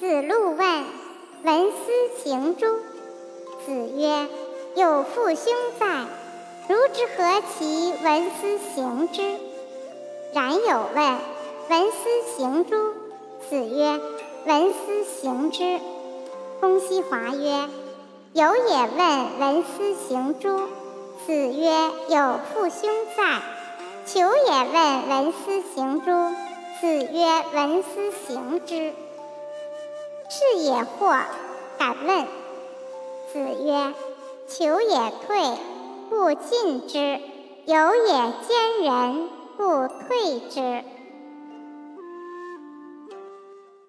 [0.00, 0.84] 子路问
[1.44, 2.66] ：“闻斯行诸？”
[3.64, 4.26] 子曰
[4.74, 5.86] ：“有父兄在，
[6.68, 9.22] 如之何其闻斯行之？”
[10.34, 11.18] 冉有问
[11.70, 12.74] ：“闻斯行诸？”
[13.48, 14.00] 子曰
[14.46, 15.78] ：“闻斯行之。”
[16.60, 17.68] 公西华曰
[18.34, 20.48] ：“有也问闻斯行诸？”
[21.24, 23.40] 子曰：“有父兄在。”
[24.06, 26.10] 求也问闻斯行诸？
[26.80, 28.92] 子曰：“闻斯行之。”
[30.28, 31.16] 是也或，
[31.78, 32.26] 敢问。
[33.32, 33.94] 子曰
[34.48, 35.58] ：“求也退，
[36.08, 37.20] 不进之；
[37.64, 38.12] 有也
[38.46, 40.84] 兼人，不退之。”